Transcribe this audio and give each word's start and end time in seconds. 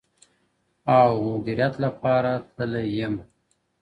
او 0.99 1.11
مدیریت 1.33 1.73
لپاره 1.83 2.33
تللی 2.55 2.85
یم 2.97 3.15